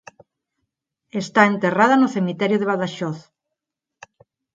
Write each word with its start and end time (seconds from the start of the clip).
Está 1.21 1.41
enterrada 1.51 1.95
no 1.99 2.11
cemiterio 2.15 2.57
de 2.59 2.69
Badaxoz. 2.71 3.17